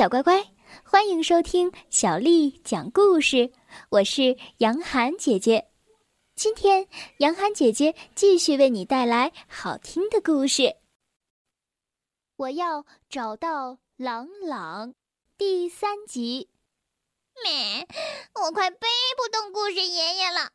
[0.00, 3.52] 小乖乖，欢迎收听小丽讲故事。
[3.90, 5.68] 我是杨涵姐姐，
[6.34, 6.88] 今天
[7.18, 10.76] 杨涵姐姐继续为你带来好听的故事。
[12.36, 14.94] 我要找到朗朗，
[15.36, 16.48] 第三集。
[17.44, 17.86] 咩，
[18.42, 18.88] 我快背
[19.18, 20.50] 不动故事爷爷了。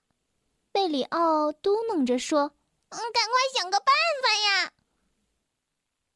[0.71, 2.51] 贝里奥嘟囔着说
[2.89, 3.93] ：“嗯，赶快想个办
[4.23, 4.71] 法呀！”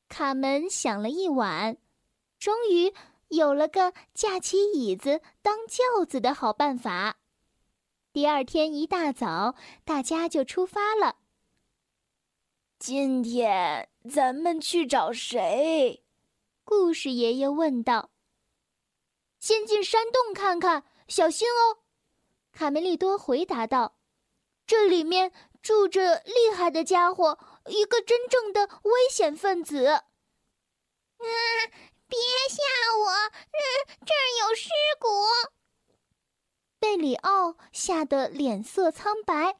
[0.09, 1.77] 卡门想了一晚，
[2.39, 2.91] 终于。
[3.29, 7.17] 有了个架起椅子当轿子的好办法。
[8.11, 11.17] 第二天一大早，大家就出发了。
[12.79, 16.03] 今天咱们去找谁？
[16.63, 18.09] 故事爷爷问道。
[19.39, 21.79] 先进山洞看看，小心哦。
[22.51, 23.97] 卡梅利多回答道
[24.65, 27.37] ：“这里面住着厉害的家伙，
[27.67, 30.03] 一个真正的危险分子。”啊！
[32.07, 32.17] 别
[32.49, 32.63] 吓
[32.97, 33.13] 我！
[33.51, 35.07] 这这儿有尸骨。
[36.79, 39.59] 贝里奥吓得脸色苍白。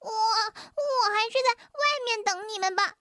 [0.00, 2.96] 我我还是在外面等你们吧。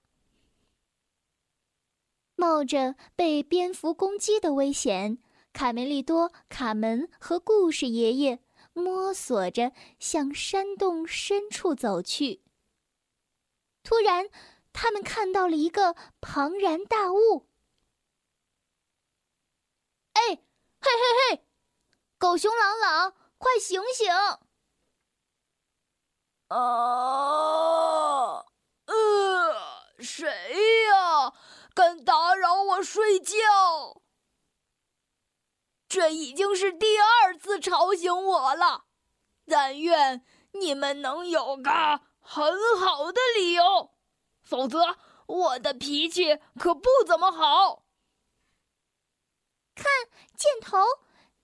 [2.35, 5.17] 冒着被蝙蝠攻击的危险，
[5.51, 8.39] 卡梅利多、卡门和故事爷爷
[8.71, 12.41] 摸索着向山洞深处走去。
[13.83, 14.29] 突然，
[14.71, 17.47] 他们看到了一个庞然大物。
[20.13, 20.39] 哎，嘿
[20.81, 21.45] 嘿嘿，
[22.17, 24.13] 狗熊朗朗，快醒醒！
[26.49, 28.45] 啊，
[28.85, 28.93] 呃，
[29.99, 30.27] 谁
[30.87, 31.33] 呀？
[31.73, 34.01] 敢打扰我睡觉？
[35.87, 38.85] 这已经是第二次吵醒我了。
[39.45, 41.71] 但愿你们能有个
[42.19, 43.95] 很好的理由，
[44.43, 47.83] 否则我的脾气可不怎么好。
[49.73, 49.85] 看
[50.35, 50.77] 箭头，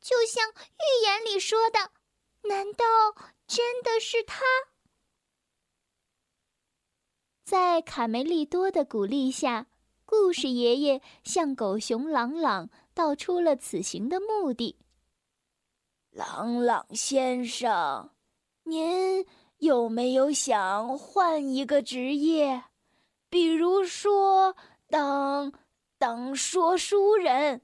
[0.05, 1.79] 就像预言里说的，
[2.47, 2.85] 难道
[3.47, 4.45] 真的是他？
[7.43, 9.65] 在卡梅利多的鼓励下，
[10.05, 14.77] 故事爷爷向狗熊朗朗道出了此行的目的。
[16.11, 18.11] 朗朗先生，
[18.61, 19.25] 您
[19.57, 22.65] 有没有想换一个职业，
[23.27, 24.55] 比如说
[24.87, 25.51] 当
[25.97, 27.63] 当说书人？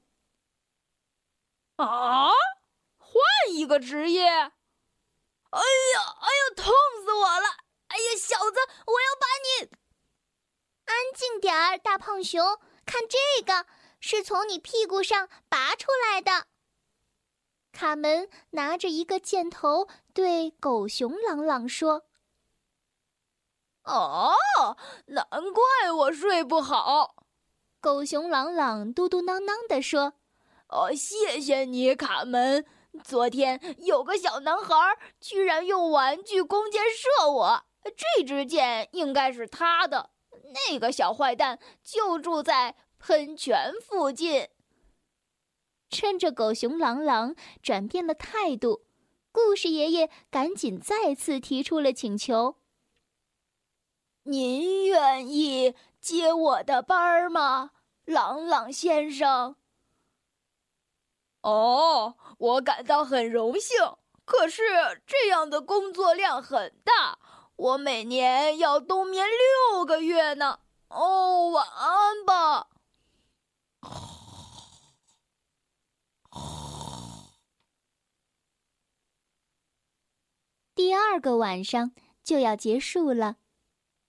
[1.76, 2.31] 啊！
[3.62, 4.26] 换一个职业？
[4.26, 4.50] 哎呀，
[5.50, 6.72] 哎呀，痛
[7.04, 7.46] 死我了！
[7.86, 9.70] 哎呀，小子，我要把你……
[10.86, 13.66] 安静点儿，大胖熊，看这个，
[14.00, 16.46] 是从你屁股上拔出来的。
[17.70, 22.06] 卡门拿着一个箭头，对狗熊朗朗说
[23.84, 24.34] ：“哦，
[25.06, 27.14] 难怪我睡不好。”
[27.80, 30.14] 狗熊朗朗嘟嘟囔囔地说。
[30.68, 32.64] 哦，谢谢你，卡门。
[33.04, 34.74] 昨天有个小男孩
[35.20, 40.10] 居然用玩具弓箭射我，这支箭应该是他的。
[40.70, 44.48] 那个小坏蛋就住在喷泉附近。
[45.88, 48.84] 趁着狗熊朗朗转变了态度，
[49.30, 52.56] 故事爷爷赶紧再次提出了请求
[54.24, 57.72] ：“您愿意接我的班吗，
[58.04, 59.56] 朗朗先生？”
[61.42, 63.76] 哦，我感到很荣幸。
[64.24, 64.62] 可是
[65.06, 67.18] 这样的工作量很大，
[67.56, 69.26] 我每年要冬眠
[69.70, 70.60] 六个月呢。
[70.88, 72.68] 哦，晚安吧。
[80.74, 81.92] 第二个晚上
[82.24, 83.36] 就要结束了，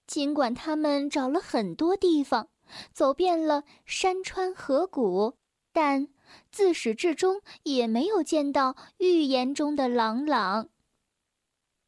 [0.07, 2.49] 尽管他们找了很多地方，
[2.93, 5.37] 走遍了山川河谷，
[5.73, 6.07] 但。
[6.51, 10.69] 自始至终也没有见到预言中的朗朗。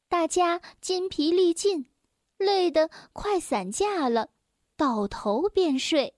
[0.07, 1.89] 大家筋疲力尽，
[2.37, 4.29] 累得快散架了，
[4.75, 6.15] 倒头便睡。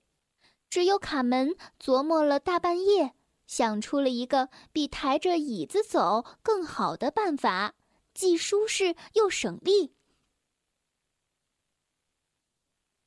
[0.68, 3.14] 只有卡门琢磨了大半夜，
[3.46, 7.74] 想出了一个比抬着椅子走更好的办法，
[8.12, 9.94] 既舒适又省力。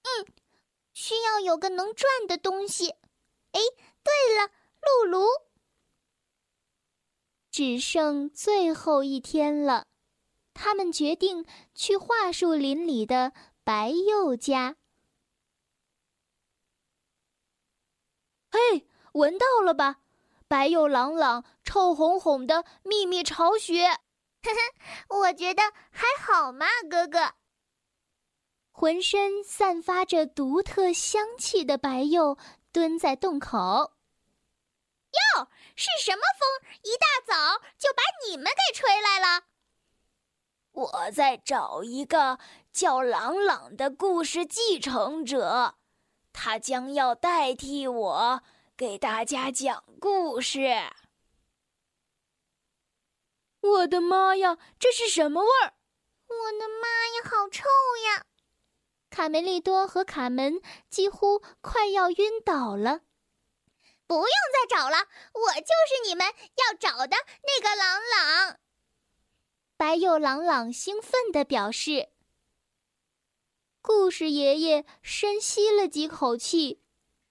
[0.01, 0.25] 嗯，
[0.93, 2.95] 需要有个能转的东西。
[3.51, 3.59] 哎，
[4.03, 4.51] 对了。
[4.81, 5.27] 露露，
[7.51, 9.85] 只剩最后一天了，
[10.55, 11.45] 他们决定
[11.75, 13.31] 去桦树林里的
[13.63, 14.77] 白鼬家。
[18.49, 20.01] 嘿，闻到了吧？
[20.47, 23.87] 白鼬朗朗臭烘烘的秘密巢穴。
[23.87, 25.61] 呵呵，我觉得
[25.91, 27.35] 还好嘛，哥哥。
[28.71, 32.37] 浑身散发着独特香气的白鼬
[32.71, 33.57] 蹲在洞口。
[35.11, 36.69] 哟是什么风？
[36.83, 39.43] 一大早就把你们给吹来了？
[40.71, 42.39] 我在找一个
[42.71, 45.75] 叫朗朗的故事继承者，
[46.31, 48.43] 他将要代替我
[48.77, 50.91] 给大家讲故事。
[53.59, 55.73] 我的妈呀，这是什么味儿？
[56.27, 57.65] 我的妈呀，好臭
[58.05, 58.25] 呀！
[59.11, 60.59] 卡梅利多和卡门
[60.89, 63.01] 几乎快要晕倒了。
[64.07, 64.97] 不用再找了，
[65.33, 68.57] 我就是你们要找的那个朗朗。
[69.77, 72.09] 白又朗朗兴奋地表示。
[73.81, 76.81] 故事爷爷深吸了几口气，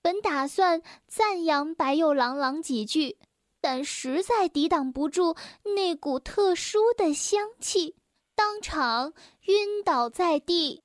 [0.03, 3.19] 本打算赞扬白又朗朗几句，
[3.61, 7.97] 但实在抵挡不住那股特殊的香气，
[8.35, 10.83] 当场晕倒在地。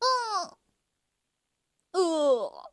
[0.00, 0.58] 嗯，
[1.92, 2.72] 呃，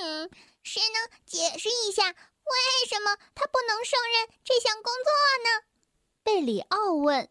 [0.00, 0.30] 嗯，
[0.62, 5.12] 谁能解释一下为什么他不能胜任这项工作
[5.44, 5.66] 呢？
[6.22, 7.28] 贝里奥问。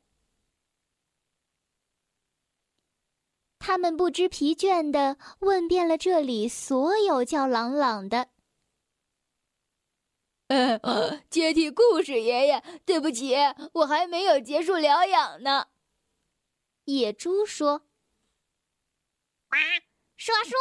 [3.60, 8.30] 他们不知疲倦地问遍了这里所有叫朗朗的。
[10.48, 13.36] 呃，接替故事爷爷，对不起，
[13.72, 15.70] 我还没有结束疗养呢。
[16.84, 17.88] 野猪说。
[19.54, 19.60] 啊，
[20.18, 20.56] 说书，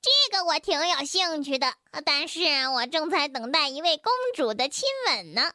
[0.00, 5.52] 这个我挺有兴趣的，但是我正在等待一位公主的亲吻呢。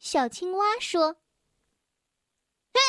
[0.00, 1.14] 小青蛙说
[2.74, 2.80] ：“嘿，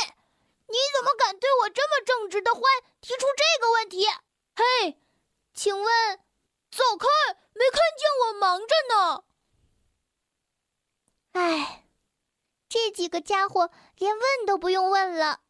[0.68, 2.62] 你怎么敢对我这么正直的獾
[3.00, 4.08] 提出这个问题？
[4.56, 4.98] 嘿，
[5.54, 6.18] 请问，
[6.72, 7.08] 走开，
[7.54, 9.24] 没看见我忙着呢。”
[11.34, 11.86] 哎，
[12.68, 15.42] 这几个家伙连问都不用问了，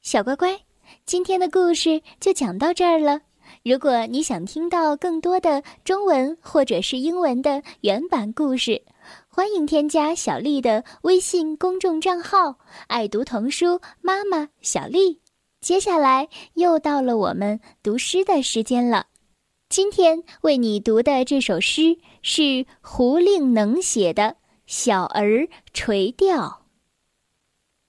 [0.00, 0.64] 小乖乖。
[1.04, 3.20] 今天的故事就讲到这儿了。
[3.62, 8.82] 如果你想听到更多的中文或者是英文的原版故事，
[9.28, 15.20] 欢迎添加小丽的微信公众账号“爱读童书妈妈小丽”。
[15.60, 19.06] 接下来又到了我们读诗的时间了。
[19.68, 24.22] 今天为你读的这首诗是胡令能写的
[24.66, 26.46] 《小儿垂钓》。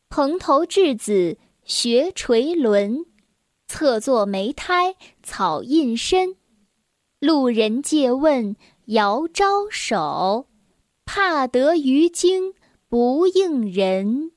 [0.09, 1.37] 蓬头稚子。
[1.67, 3.05] 学垂纶，
[3.67, 6.37] 侧坐莓苔草映身。
[7.19, 8.55] 路人借问
[8.85, 10.47] 遥招手，
[11.03, 12.53] 怕得鱼惊
[12.87, 14.31] 不应人。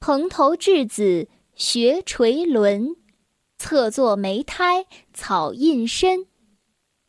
[0.00, 2.96] 蓬头稚子学垂纶，
[3.56, 6.26] 侧坐莓苔草映身。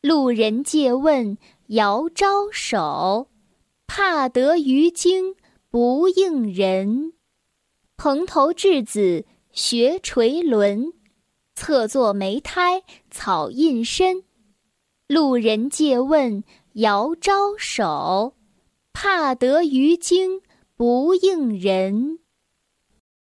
[0.02, 1.36] 路人借问
[1.70, 3.32] 遥招手，
[3.88, 5.36] 怕得鱼惊
[5.72, 7.14] 不应人。
[8.04, 10.92] 蓬头稚子学垂纶，
[11.54, 12.82] 侧坐莓苔
[13.12, 14.24] 草映身。
[15.06, 16.44] 路人借问
[16.74, 18.34] 遥招手，
[18.92, 20.42] 怕得鱼惊
[20.76, 22.18] 不应人。